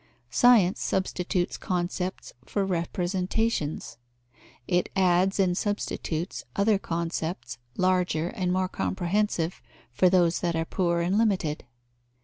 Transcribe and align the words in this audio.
Science 0.31 0.81
substitutes 0.81 1.57
concepts 1.57 2.33
for 2.43 2.65
representations; 2.65 3.99
it 4.67 4.89
adds 4.95 5.39
and 5.39 5.55
substitutes 5.55 6.43
other 6.55 6.79
concepts 6.79 7.59
larger 7.77 8.29
and 8.29 8.51
more 8.51 8.67
comprehensive 8.67 9.61
for 9.91 10.09
those 10.09 10.39
that 10.39 10.55
are 10.55 10.65
poor 10.65 11.01
and 11.01 11.19
limited. 11.19 11.65